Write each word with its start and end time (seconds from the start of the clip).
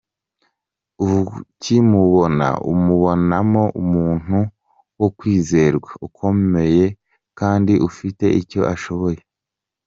Ukimubona, 1.07 2.47
umubonamo 2.71 3.63
umuntu 3.81 4.37
wo 4.99 5.07
kwizerwa, 5.17 5.89
ukomeye 6.07 6.85
kandi 7.39 7.73
ufite 7.89 8.25
icyo 8.41 8.61
ashoboye. 8.73 9.21